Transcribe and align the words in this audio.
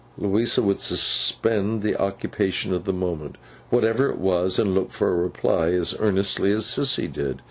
Louisa 0.17 0.63
would 0.63 0.79
suspend 0.79 1.83
the 1.83 1.95
occupation 1.95 2.73
of 2.73 2.85
the 2.85 2.91
moment, 2.91 3.35
whatever 3.69 4.09
it 4.09 4.17
was, 4.17 4.57
and 4.57 4.73
look 4.73 4.89
for 4.89 5.11
the 5.11 5.15
reply 5.15 5.67
as 5.73 5.95
earnestly 5.99 6.51
as 6.51 6.65
Sissy 6.65 7.05
did. 7.07 7.37